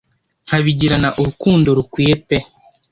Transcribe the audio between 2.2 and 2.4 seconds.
pe